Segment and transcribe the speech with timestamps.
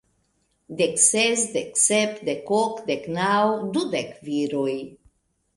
[0.77, 3.37] Dek ses, dek sep, dek ok, dek naŭ,
[3.77, 4.75] dudek viroj!